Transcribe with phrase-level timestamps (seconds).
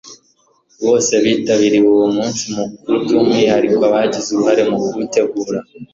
[0.85, 2.93] bose bitabiriye uwo munsi mukuru.
[3.03, 5.59] by'umwihariko abagize uruhare mu kuwutegura